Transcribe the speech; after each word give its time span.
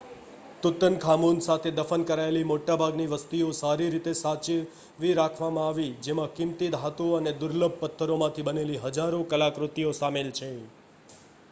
Tutankhamun 0.61 1.41
સાથે 1.41 1.71
દફન 1.73 2.05
કરાયેલી 2.07 2.47
મોટાભાગની 2.51 3.05
વસ્તુઓ 3.11 3.49
સારી 3.57 3.91
રીતે 3.91 4.15
સાચવી 4.15 5.13
રાખવામાં 5.13 5.67
આવી 5.67 5.87
જેમાં 6.03 6.33
કિંમતી 6.33 6.73
ધાતુઓ 6.79 7.13
અને 7.21 7.37
દુર્લભ 7.39 7.79
પથ્થરોમાંથી 7.79 8.49
બનેલી 8.51 8.83
હજારો 8.83 9.23
કલાકૃતિઓ 9.29 9.95
સામેલ 9.95 10.37
છે 10.37 10.53